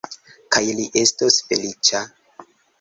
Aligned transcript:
Kaj 0.55 0.63
li 0.79 0.87
estos 1.03 1.39
feliĉa! 1.53 2.05